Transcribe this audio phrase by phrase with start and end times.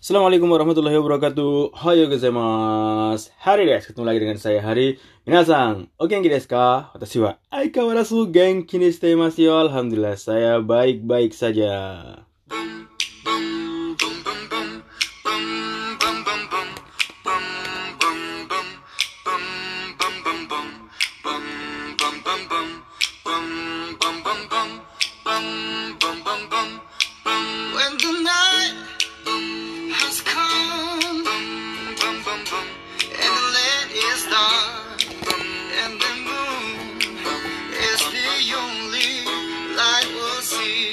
[0.00, 1.76] Assalamualaikum warahmatullahi wabarakatuh.
[1.76, 3.36] Hayo gozaimasu.
[3.36, 3.92] Hari desu.
[3.92, 4.96] Ketemu lagi dengan saya Hari.
[5.28, 6.88] Minasan, o genki desu ka?
[6.96, 9.60] Watashi wa aikawarazu genki ni shite imasu yo.
[9.60, 12.24] Alhamdulillah, saya baik-baik saja.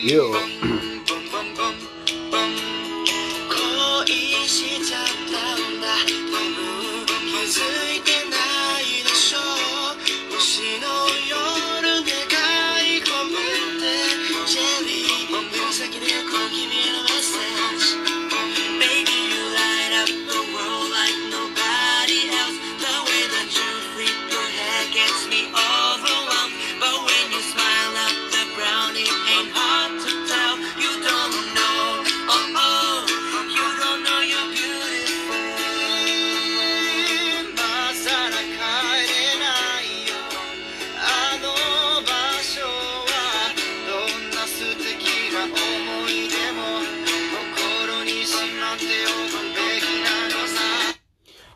[0.01, 0.33] Yo.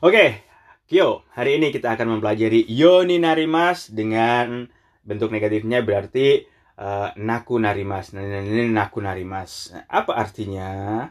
[0.02, 0.42] Oke,
[0.90, 4.66] Kyo, hari ini kita akan mempelajari yoni narimas dengan
[5.06, 6.42] bentuk negatifnya berarti
[6.74, 8.10] eh, naku narimas.
[8.18, 8.26] Nah,
[8.66, 9.70] naku narimas.
[9.86, 11.06] Apa artinya?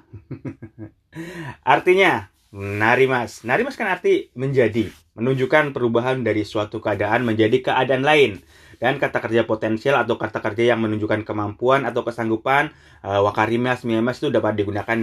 [1.63, 3.47] artinya narimas.
[3.47, 8.43] Narimas kan arti menjadi, menunjukkan perubahan dari suatu keadaan menjadi keadaan lain.
[8.83, 12.75] Dan kata kerja potensial atau kata kerja yang menunjukkan kemampuan atau kesanggupan
[13.07, 14.99] eh, wakarimas, miyamas itu dapat digunakan.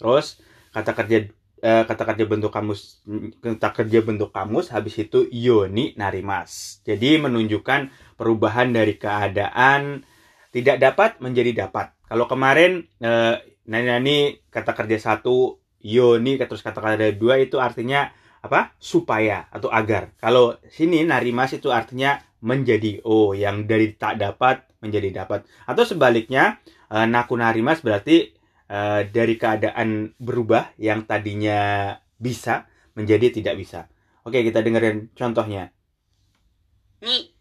[0.00, 0.40] Terus
[0.72, 1.28] kata kerja
[1.62, 3.02] eh, kata kerja bentuk kamus
[3.42, 6.80] kata kerja bentuk kamus habis itu yoni narimas.
[6.86, 10.06] Jadi menunjukkan perubahan dari keadaan
[10.54, 11.94] tidak dapat menjadi dapat.
[12.08, 13.36] Kalau kemarin eh,
[13.68, 14.18] nani nani
[14.48, 20.14] kata kerja satu yoni terus kata kerja dua itu artinya apa supaya atau agar.
[20.22, 26.62] Kalau sini narimas itu artinya menjadi oh yang dari tak dapat menjadi dapat atau sebaliknya
[26.88, 28.37] eh, naku narimas berarti
[28.68, 33.80] uh, dari keadaan berubah yang tadinya bisa menjadi tidak bisa.
[34.26, 35.72] Oke, kita dengerin contohnya.
[37.00, 37.32] Ni.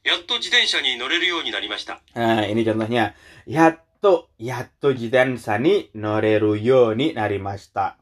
[0.00, 2.00] Yatto jitensha ni noreru you ni narimashita.
[2.16, 3.12] Nah, ini contohnya.
[3.44, 8.00] Yatto, yatto jitensha ni ah, noreru you ni narimashita.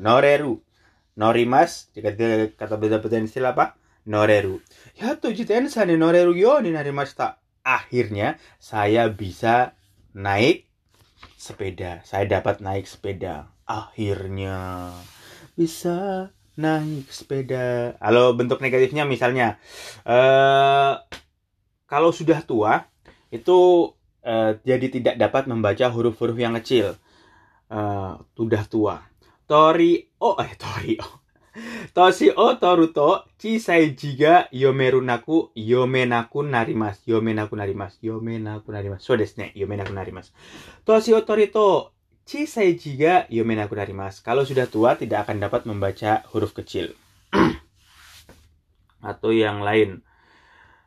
[0.00, 0.64] Noreru.
[1.16, 2.12] Norimas, jika
[2.56, 3.76] kata beda potensi apa?
[4.08, 4.60] Noreru.
[4.96, 7.40] Yatto jitensha ni noreru you ni narimashita.
[7.66, 9.74] Akhirnya, saya bisa
[10.14, 10.68] naik
[11.36, 12.00] sepeda.
[12.04, 13.50] Saya dapat naik sepeda.
[13.66, 14.90] Akhirnya
[15.58, 17.96] bisa naik sepeda.
[18.00, 19.60] Kalau bentuk negatifnya misalnya
[20.06, 20.94] eh
[21.86, 22.86] kalau sudah tua
[23.30, 23.90] itu
[24.24, 26.96] eh, jadi tidak dapat membaca huruf-huruf yang kecil.
[27.70, 28.96] Eh, sudah tua.
[29.46, 31.25] Tori o eh tori o.
[31.94, 39.52] Toshi o toruto chisai jiga yomerunaku yomenaku narimas yomenaku narimas yomenaku narimas so desu ne
[39.54, 40.32] yomenaku narimas
[40.86, 41.92] Toshi o torito
[42.24, 46.96] chisai jiga yomenaku narimas kalau sudah tua tidak akan dapat membaca huruf kecil.
[49.10, 50.02] Atau yang lain.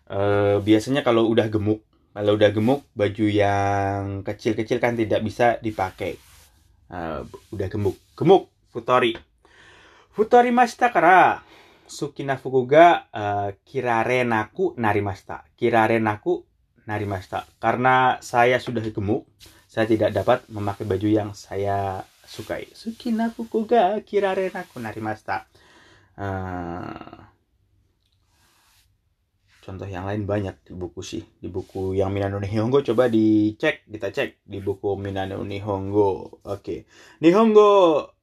[0.10, 1.86] Eh, biasanya kalau udah gemuk
[2.18, 6.18] kalau udah gemuk baju yang kecil-kecil kan tidak bisa dipakai.
[6.90, 7.22] Eh,
[7.54, 7.96] udah gemuk.
[8.18, 9.29] Gemuk futori
[10.20, 11.40] futori mashita kara
[11.88, 15.48] sukina fuku ga eh, kirarenaku narimashita.
[15.56, 16.44] Kirarenaku
[16.84, 17.48] narimashita.
[17.56, 19.24] Karena saya sudah gemuk
[19.64, 22.68] saya tidak dapat memakai baju yang saya sukai.
[22.76, 25.48] Sukina fuku ga kirarenaku narimashita.
[26.20, 27.16] Eh,
[29.64, 31.24] contoh yang lain banyak di buku sih.
[31.24, 36.92] Di buku yang Minano Nihongo coba dicek kita cek di buku Minano Nihongo oke.
[37.24, 37.72] Nihongo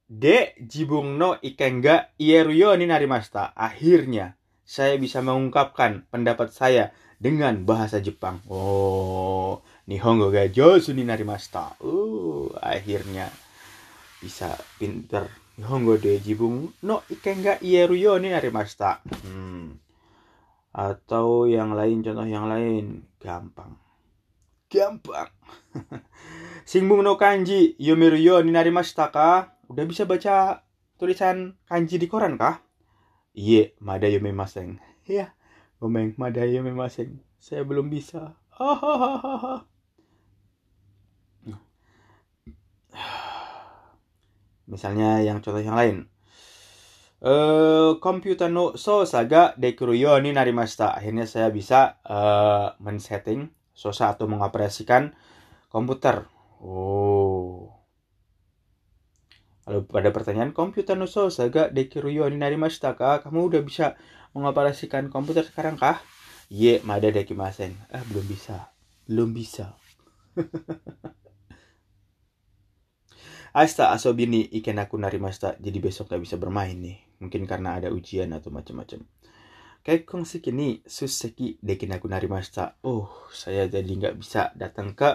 [0.07, 3.53] de jibung no iken ga ieru yo ni narimashita.
[3.59, 8.43] Akhirnya saya bisa mengungkapkan pendapat saya dengan bahasa Jepang.
[8.47, 11.79] Oh Nihongo ga josu ni narimashita.
[11.83, 13.31] Uh akhirnya
[14.23, 15.31] bisa pinter.
[15.59, 19.03] Nihongo de jibung no iken ga ieru yo ni narimashita.
[19.27, 19.79] Hmm.
[20.75, 23.07] Atau yang lain contoh yang lain.
[23.23, 23.79] Gampang.
[24.67, 25.31] Gampang.
[26.71, 30.65] Singbung no kanji yomeru yo ni narimashita ka udah bisa baca
[30.97, 32.63] tulisan kanji di koran kah
[33.37, 35.37] iye mada yomemasen ya
[35.79, 39.69] gomeng mada yomemasen saya belum bisa Hahaha.
[44.73, 46.09] Misalnya yang contoh yang lain.
[47.21, 50.97] Eh, komputer no sosa ga dekiru yo ni narimashita.
[50.97, 55.13] Akhirnya saya bisa eh, men-setting sosa atau mengoperasikan
[55.69, 56.25] komputer.
[56.65, 57.06] Oh.
[59.67, 63.27] Lalu pada pertanyaan komputer no sosa ga dekiru yo ni narimashita ka?
[63.27, 63.99] Kamu udah bisa
[64.31, 65.99] mengoperasikan komputer sekarang kah?
[66.47, 67.75] Ye, mada dekimasen.
[67.91, 68.71] Ah, belum bisa.
[69.11, 69.75] Belum bisa.
[73.57, 75.59] Asta asobi ni ikenaku narimashita.
[75.59, 77.03] Jadi besok gak bisa bermain nih.
[77.19, 79.03] Mungkin karena ada ujian atau macam-macam.
[79.83, 82.79] Kaikong seki ni suseki dekinaku narimashita.
[82.83, 85.15] Oh, saya jadi nggak bisa datang ke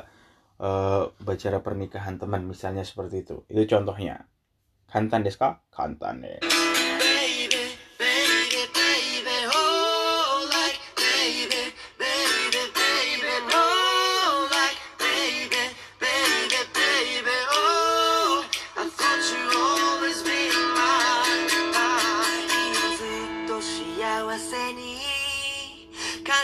[0.63, 3.43] eh, acara pernikahan teman misalnya seperti itu.
[3.51, 4.30] Itu contohnya.
[4.91, 5.59] 簡単ですか？
[5.71, 6.39] 簡単ね。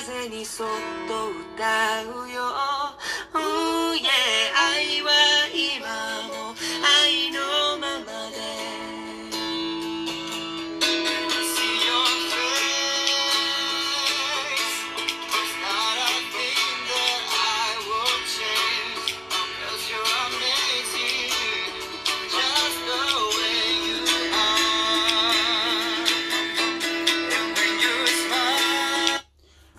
[0.08, 0.68] 風にそっ
[1.08, 2.42] と歌うよ、
[3.34, 4.08] oh, yeah,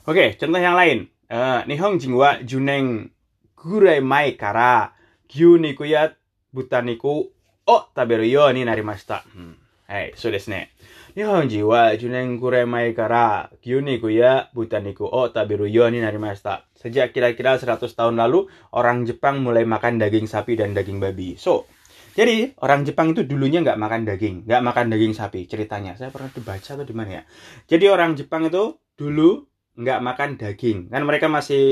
[0.08, 1.04] Oke, contoh yang lain.
[1.28, 3.12] Eh, Nihong jingwa juneng
[3.52, 4.96] gurai mai kara
[5.28, 6.16] gyuniku ya
[6.48, 7.28] butaniku
[7.68, 9.20] o taberu yo ni narimashita.
[9.28, 9.52] Hmm.
[9.84, 10.72] Hai, so desu ne.
[11.12, 16.64] Jiwa juneng gurai mai kara gyuniku ya butaniku o taberu yo ni narimashita.
[16.72, 21.36] Sejak kira-kira 100 tahun lalu, orang Jepang mulai makan daging sapi dan daging babi.
[21.36, 21.68] So,
[22.16, 25.44] jadi orang Jepang itu dulunya nggak makan daging, nggak makan daging sapi.
[25.44, 27.22] Ceritanya, saya pernah dibaca atau di mana ya.
[27.68, 29.44] Jadi orang Jepang itu dulu
[29.78, 30.90] nggak makan daging.
[30.90, 31.64] Kan mereka masih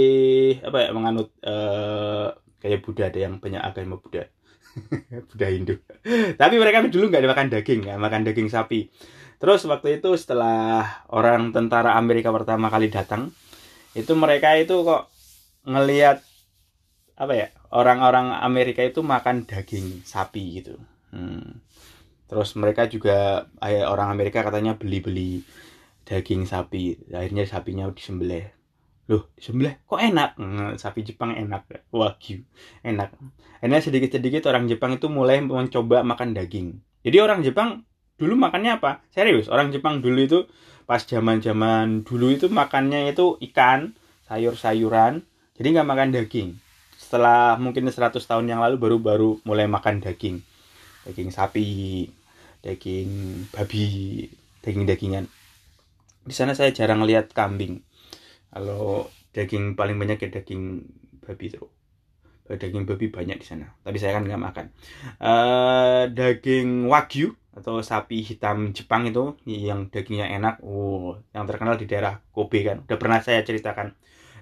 [0.62, 2.30] apa ya menganut eh,
[2.62, 4.30] kayak Buddha ada yang banyak agama Buddha.
[5.28, 5.82] Buddha Hindu.
[6.40, 8.88] Tapi mereka dulu nggak makan daging nggak makan daging sapi.
[9.36, 13.34] Terus waktu itu setelah orang tentara Amerika pertama kali datang
[13.92, 15.10] itu mereka itu kok
[15.66, 16.22] ngelihat
[17.16, 20.78] apa ya orang-orang Amerika itu makan daging sapi gitu.
[21.10, 21.64] Hmm.
[22.26, 25.46] terus mereka juga eh, orang Amerika katanya beli-beli
[26.06, 28.54] daging sapi akhirnya sapinya disembelih.
[29.10, 29.82] Loh disembelih?
[29.84, 30.30] Kok enak?
[30.38, 31.90] Hmm, sapi Jepang enak.
[31.90, 32.46] Wagyu
[32.86, 33.12] enak.
[33.58, 36.78] Akhirnya sedikit-sedikit orang Jepang itu mulai mencoba makan daging.
[37.02, 37.82] Jadi orang Jepang
[38.16, 39.02] dulu makannya apa?
[39.10, 40.40] Serius orang Jepang dulu itu
[40.86, 43.98] pas zaman-zaman dulu itu makannya itu ikan
[44.30, 45.26] sayur-sayuran
[45.58, 46.48] jadi nggak makan daging.
[47.00, 50.44] Setelah mungkin 100 tahun yang lalu baru baru mulai makan daging.
[51.08, 51.66] Daging sapi
[52.60, 53.10] daging
[53.54, 54.26] babi
[54.60, 55.30] daging-dagingan
[56.26, 57.80] di sana saya jarang lihat kambing.
[58.50, 60.82] Kalau daging paling banyak ya daging
[61.22, 61.76] babi tuh
[62.54, 63.66] daging babi banyak di sana.
[63.82, 64.66] Tapi saya kan nggak makan.
[65.18, 70.62] Eh, daging wagyu atau sapi hitam Jepang itu yang dagingnya enak.
[70.62, 72.86] Oh yang terkenal di daerah Kobe kan.
[72.86, 73.90] Udah pernah saya ceritakan.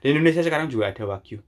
[0.05, 1.41] Di Indonesia sekarang juga ada wagyu.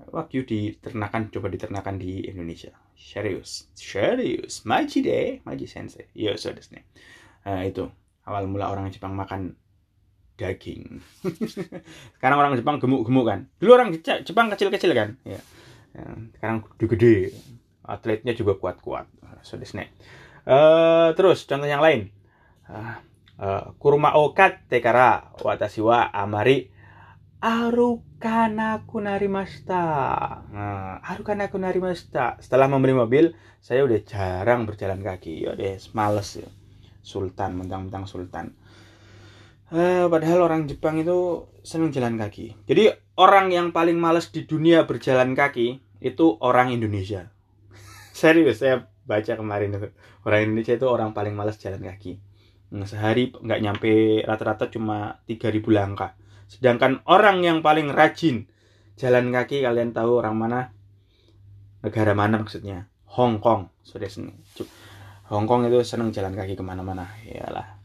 [0.00, 2.72] Wagyu diternakan coba diternakan di Indonesia.
[2.96, 4.64] Serius serius.
[4.64, 6.08] Maji deh maji sensei.
[6.16, 6.88] Iya so ne.
[7.44, 7.84] Nah, itu.
[8.24, 9.56] Awal mula orang Jepang makan
[10.40, 11.04] daging
[12.16, 15.40] sekarang orang Jepang gemuk-gemuk kan dulu orang Je- Jepang kecil-kecil kan ya
[15.90, 16.06] Ya,
[16.38, 17.34] sekarang gede-gede
[17.82, 19.10] atletnya juga kuat-kuat
[19.42, 19.90] so desu ne.
[20.46, 22.14] Eh, terus contoh yang lain
[22.70, 23.02] Ah,
[23.34, 26.70] eh, kuruma o katte kara watashi wa amari
[27.42, 29.82] arukanaku narimashita.
[30.54, 32.38] Nah, arukanaku narimashita.
[32.38, 33.24] Setelah membeli mobil,
[33.58, 35.48] saya udah jarang berjalan kaki.
[35.48, 36.48] Ya deh, males ya.
[37.02, 38.54] Sultan, mentang-mentang sultan.
[39.70, 42.66] Eh, padahal orang Jepang itu seneng jalan kaki.
[42.66, 47.30] Jadi orang yang paling males di dunia berjalan kaki itu orang Indonesia.
[48.10, 49.94] Serius, saya baca kemarin itu.
[50.26, 52.18] Orang Indonesia itu orang paling males jalan kaki.
[52.74, 53.90] Nah, sehari nggak nyampe
[54.26, 56.18] rata-rata cuma 3000 langkah.
[56.50, 58.50] Sedangkan orang yang paling rajin
[58.98, 60.60] jalan kaki kalian tahu orang mana?
[61.86, 62.90] Negara mana maksudnya?
[63.06, 63.70] Hong Kong.
[63.86, 64.34] Sudah sini.
[65.30, 67.06] Hong Kong itu seneng jalan kaki ke mana-mana.
[67.22, 67.79] Iyalah.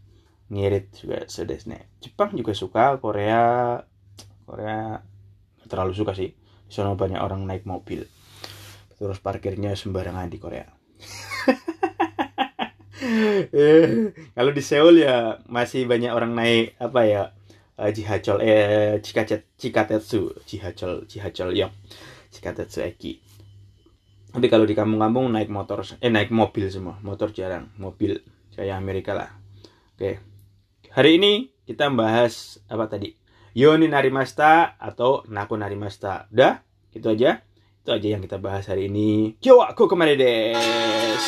[0.53, 1.77] Ngirit juga sini.
[2.03, 2.97] Jepang juga suka.
[3.01, 3.41] Korea
[4.45, 5.01] Korea
[5.69, 6.31] terlalu suka sih.
[6.69, 8.05] Di banyak orang naik mobil.
[8.99, 10.65] Terus parkirnya sembarangan di Korea.
[13.53, 17.21] Eh, Kalau di Seoul ya masih banyak orang naik apa ya
[17.77, 21.67] eh, jihachol eh chikacet chikatetsu jihachol jihachol yo
[22.33, 23.11] chikatetsu eki
[24.35, 28.19] Tapi kalau di kampung-kampung naik motor, eh naik mobil semua, motor jarang, mobil
[28.51, 29.31] kayak Amerika lah.
[29.95, 30.19] Oke,
[30.95, 33.19] hari ini kita bahas apa tadi?
[33.51, 36.31] Yoni Narimasta atau Naku Narimasta.
[36.31, 36.63] Udah,
[36.95, 37.43] itu aja.
[37.83, 39.35] Itu aja yang kita bahas hari ini.
[39.43, 41.23] Yo, aku ke mana des?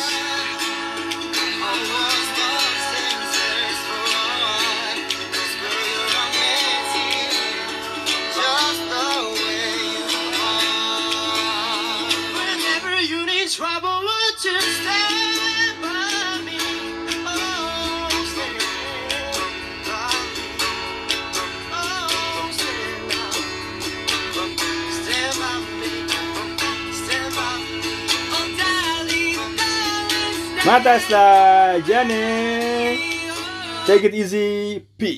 [30.68, 32.98] Darling, stand Mata Jane.
[33.86, 34.84] Take it easy.
[34.98, 35.16] Peace.